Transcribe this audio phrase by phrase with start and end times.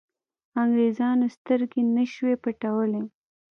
[0.61, 3.03] انګرېزانو سترګې نه شوای پټولای.